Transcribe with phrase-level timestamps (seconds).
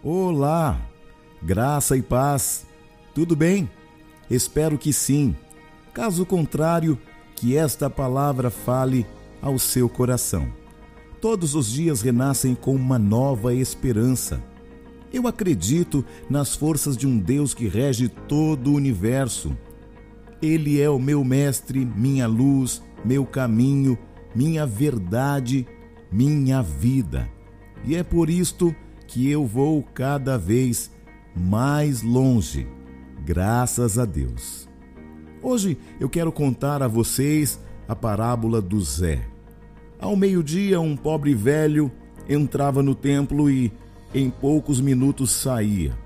[0.00, 0.80] Olá,
[1.42, 2.64] graça e paz.
[3.12, 3.68] Tudo bem?
[4.30, 5.34] Espero que sim.
[5.92, 6.96] Caso contrário,
[7.34, 9.04] que esta palavra fale
[9.42, 10.52] ao seu coração.
[11.20, 14.40] Todos os dias renascem com uma nova esperança.
[15.12, 19.58] Eu acredito nas forças de um Deus que rege todo o universo.
[20.40, 23.98] Ele é o meu mestre, minha luz, meu caminho,
[24.32, 25.66] minha verdade,
[26.12, 27.28] minha vida.
[27.84, 28.72] E é por isto
[29.08, 30.90] que eu vou cada vez
[31.34, 32.68] mais longe,
[33.24, 34.68] graças a Deus.
[35.42, 39.26] Hoje eu quero contar a vocês a parábola do Zé.
[39.98, 41.90] Ao meio-dia, um pobre velho
[42.28, 43.72] entrava no templo e
[44.14, 45.96] em poucos minutos saía.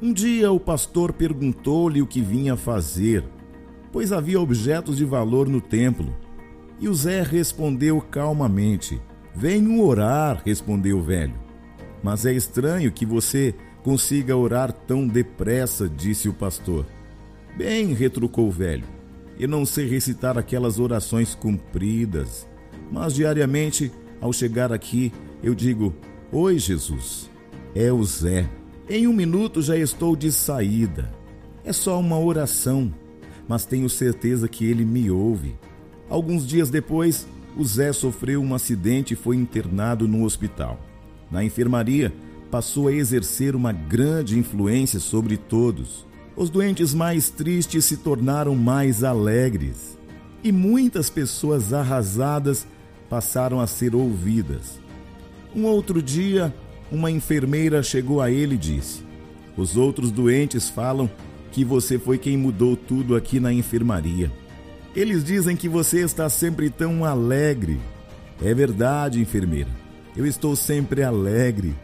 [0.00, 3.24] Um dia o pastor perguntou-lhe o que vinha fazer,
[3.90, 6.14] pois havia objetos de valor no templo.
[6.78, 9.00] E o Zé respondeu calmamente:
[9.34, 11.45] Venho orar, respondeu o velho.
[12.02, 16.84] Mas é estranho que você consiga orar tão depressa, disse o pastor.
[17.56, 18.84] Bem, retrucou o velho,
[19.38, 22.48] eu não sei recitar aquelas orações compridas,
[22.90, 25.94] mas diariamente, ao chegar aqui, eu digo:
[26.32, 27.30] Oi, Jesus,
[27.74, 28.48] é o Zé.
[28.88, 31.10] Em um minuto já estou de saída.
[31.64, 32.92] É só uma oração,
[33.48, 35.56] mas tenho certeza que ele me ouve.
[36.08, 40.85] Alguns dias depois, o Zé sofreu um acidente e foi internado no hospital
[41.30, 42.12] na enfermaria,
[42.50, 46.06] passou a exercer uma grande influência sobre todos.
[46.36, 49.98] Os doentes mais tristes se tornaram mais alegres
[50.44, 52.66] e muitas pessoas arrasadas
[53.08, 54.78] passaram a ser ouvidas.
[55.54, 56.54] Um outro dia,
[56.90, 59.02] uma enfermeira chegou a ele e disse:
[59.56, 61.10] Os outros doentes falam
[61.50, 64.30] que você foi quem mudou tudo aqui na enfermaria.
[64.94, 67.80] Eles dizem que você está sempre tão alegre.
[68.42, 69.85] É verdade, enfermeira
[70.16, 71.74] eu estou sempre alegre.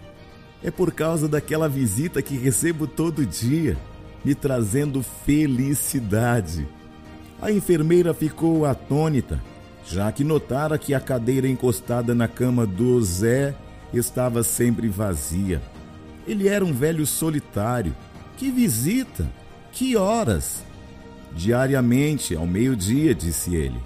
[0.65, 3.77] É por causa daquela visita que recebo todo dia,
[4.25, 6.67] me trazendo felicidade.
[7.41, 9.43] A enfermeira ficou atônita,
[9.85, 13.55] já que notara que a cadeira encostada na cama do Zé
[13.93, 15.61] estava sempre vazia.
[16.27, 17.95] Ele era um velho solitário.
[18.37, 19.29] Que visita!
[19.73, 20.63] Que horas!
[21.35, 23.81] Diariamente, ao meio-dia, disse ele.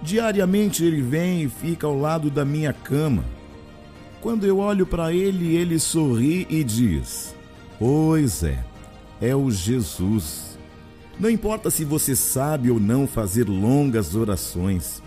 [0.00, 3.22] Diariamente ele vem e fica ao lado da minha cama
[4.22, 7.34] quando eu olho para ele, ele sorri e diz:
[7.78, 8.64] Pois é,
[9.20, 10.56] é o Jesus.
[11.18, 15.02] Não importa se você sabe ou não fazer longas orações,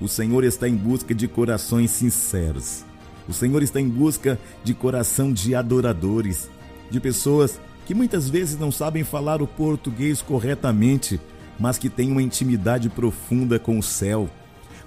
[0.00, 2.84] o Senhor está em busca de corações sinceros.
[3.28, 6.50] O Senhor está em busca de coração de adoradores,
[6.90, 11.20] de pessoas que muitas vezes não sabem falar o português corretamente,
[11.58, 14.28] mas que têm uma intimidade profunda com o céu,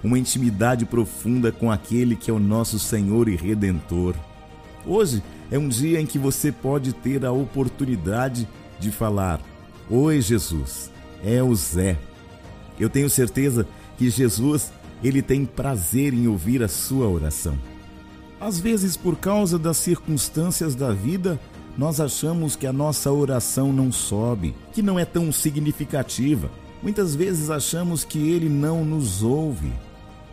[0.02, 4.14] uma intimidade profunda com aquele que é o nosso Senhor e Redentor.
[4.84, 8.48] Hoje é um dia em que você pode ter a oportunidade
[8.80, 9.40] de falar:
[9.88, 10.90] Oi, Jesus,
[11.24, 11.96] é o Zé.
[12.80, 14.72] Eu tenho certeza que Jesus,
[15.04, 17.56] ele tem prazer em ouvir a sua oração.
[18.40, 21.38] Às vezes, por causa das circunstâncias da vida,
[21.78, 26.50] nós achamos que a nossa oração não sobe, que não é tão significativa.
[26.82, 29.72] Muitas vezes achamos que ele não nos ouve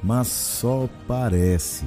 [0.04, 1.86] mas só parece.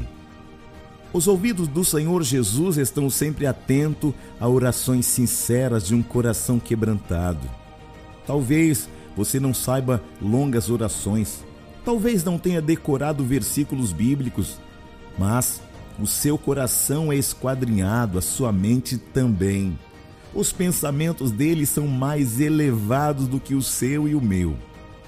[1.12, 7.48] Os ouvidos do Senhor Jesus estão sempre atentos a orações sinceras de um coração quebrantado.
[8.26, 11.44] Talvez você não saiba longas orações,
[11.84, 14.58] talvez não tenha decorado versículos bíblicos,
[15.18, 15.60] mas
[16.00, 19.78] o seu coração é esquadrinhado, a sua mente também.
[20.34, 24.56] Os pensamentos dele são mais elevados do que o seu e o meu.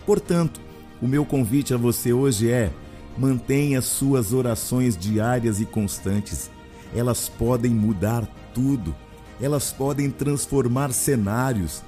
[0.04, 0.60] Portanto,
[1.00, 2.71] o meu convite a você hoje é
[3.17, 6.51] Mantenha suas orações diárias e constantes.
[6.95, 8.95] Elas podem mudar tudo.
[9.41, 11.83] Elas podem transformar cenários.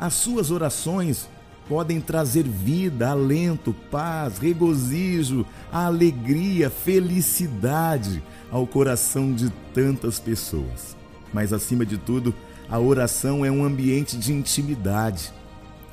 [0.00, 1.28] As suas orações
[1.68, 10.96] podem trazer vida, alento, paz, regozijo, alegria, felicidade ao coração de tantas pessoas.
[11.32, 12.34] Mas acima de tudo,
[12.68, 15.32] a oração é um ambiente de intimidade,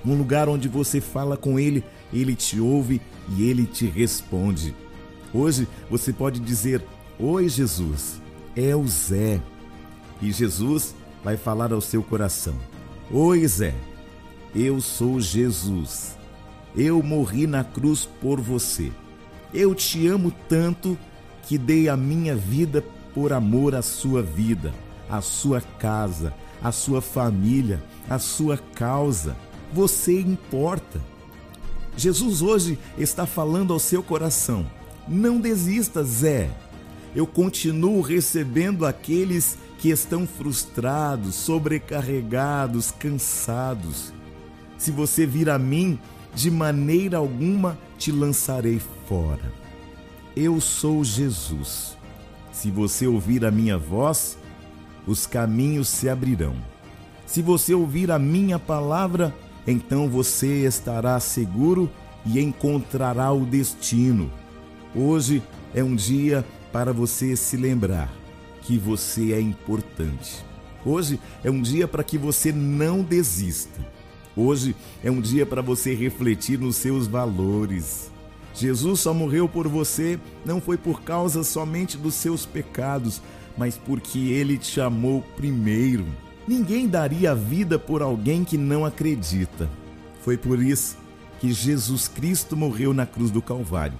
[0.06, 1.84] um lugar onde você fala com ele
[2.14, 4.76] ele te ouve e ele te responde.
[5.34, 6.84] Hoje você pode dizer:
[7.18, 8.22] Oi, Jesus,
[8.56, 9.42] é o Zé.
[10.22, 10.94] E Jesus
[11.24, 12.56] vai falar ao seu coração:
[13.10, 13.74] Oi, Zé,
[14.54, 16.18] eu sou Jesus.
[16.76, 18.92] Eu morri na cruz por você.
[19.54, 20.98] Eu te amo tanto
[21.44, 22.84] que dei a minha vida
[23.14, 24.74] por amor à sua vida,
[25.10, 26.34] à sua casa,
[26.64, 29.36] à sua família, à sua causa.
[29.74, 31.02] Você importa.
[31.96, 34.66] Jesus hoje está falando ao seu coração.
[35.08, 36.50] Não desista, Zé.
[37.16, 44.14] eu continuo recebendo aqueles que estão frustrados, sobrecarregados, cansados.
[44.78, 46.00] Se você vir a mim,
[46.34, 49.52] de maneira alguma te lançarei fora.
[50.36, 51.98] Eu sou Jesus.
[52.52, 54.38] Se você ouvir a minha voz,
[55.06, 56.56] os caminhos se abrirão.
[57.26, 59.34] Se você ouvir a minha palavra,
[59.66, 61.90] então você estará seguro
[62.26, 64.32] e encontrará o destino.
[64.96, 65.42] Hoje
[65.74, 68.12] é um dia para você se lembrar
[68.62, 70.44] que você é importante.
[70.86, 73.80] Hoje é um dia para que você não desista.
[74.36, 78.12] Hoje é um dia para você refletir nos seus valores.
[78.54, 83.22] Jesus só morreu por você não foi por causa somente dos seus pecados,
[83.58, 86.06] mas porque ele te amou primeiro.
[86.48, 89.70] Ninguém daria a vida por alguém que não acredita.
[90.22, 90.98] Foi por isso
[91.40, 93.98] que Jesus Cristo morreu na cruz do Calvário,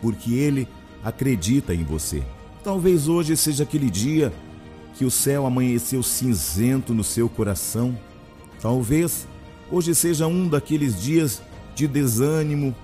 [0.00, 0.68] porque ele
[1.02, 2.22] acredita em você.
[2.62, 4.32] Talvez hoje seja aquele dia
[4.96, 7.98] que o céu amanheceu cinzento no seu coração.
[8.60, 9.26] Talvez
[9.70, 11.40] hoje seja um daqueles dias
[11.74, 12.74] de desânimo,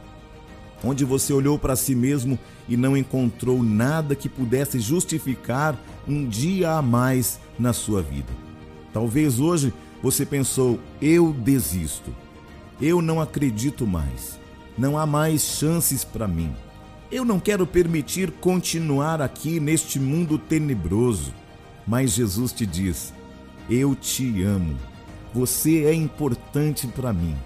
[0.82, 2.38] onde você olhou para si mesmo
[2.68, 5.78] e não encontrou nada que pudesse justificar
[6.08, 8.45] um dia a mais na sua vida.
[8.96, 12.10] Talvez hoje você pensou: eu desisto,
[12.80, 14.40] eu não acredito mais,
[14.78, 16.50] não há mais chances para mim.
[17.12, 21.30] Eu não quero permitir continuar aqui neste mundo tenebroso.
[21.86, 23.12] Mas Jesus te diz:
[23.68, 24.74] Eu te amo.
[25.34, 27.36] Você é importante para mim.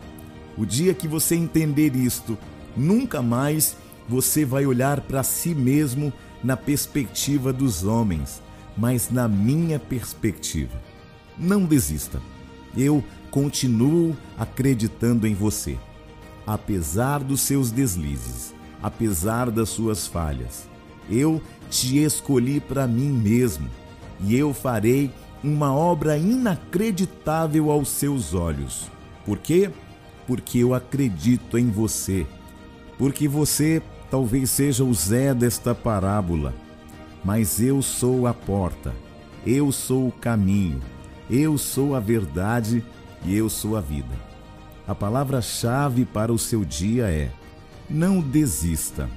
[0.57, 2.39] O dia que você entender isto,
[2.77, 3.77] Nunca mais
[4.09, 6.13] você vai olhar para si mesmo
[6.45, 8.41] na perspectiva dos homens,
[8.77, 10.90] mas na minha perspectiva.
[11.39, 12.21] Não desista.
[12.77, 15.79] Eu continuo acreditando em você.
[16.47, 20.69] Apesar dos seus deslizes, apesar das suas falhas,
[21.09, 23.69] eu te escolhi para mim mesmo
[24.21, 25.11] e eu farei
[25.43, 28.91] uma obra inacreditável aos seus olhos.
[29.25, 29.71] Por quê?
[30.27, 32.27] Porque eu acredito em você
[33.01, 33.81] porque você
[34.11, 36.55] talvez seja o Zé desta parábola,
[37.25, 38.95] mas eu sou a porta,
[39.47, 40.83] eu sou o caminho,
[41.31, 42.85] eu sou a verdade
[43.25, 44.15] e eu sou a vida.
[44.87, 47.31] A palavra-chave para o seu dia é:
[47.89, 49.09] não desista.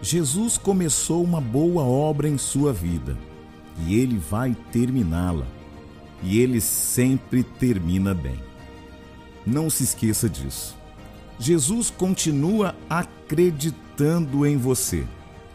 [0.00, 3.16] Jesus começou uma boa obra em sua vida
[3.84, 5.46] e ele vai terminá-la.
[6.22, 8.40] E ele sempre termina bem.
[9.44, 10.74] Não se esqueça disso.
[11.38, 15.04] Jesus continua acreditando em você.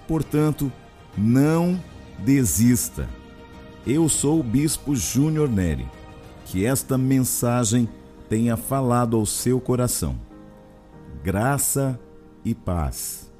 [0.08, 0.72] Portanto,
[1.18, 1.82] não
[2.20, 3.10] desista.
[3.86, 5.88] Eu sou o Bispo Júnior Neri.
[6.46, 7.90] Que esta mensagem
[8.30, 10.16] tenha falado ao seu coração.
[11.24, 12.00] Graça
[12.46, 13.31] e paz.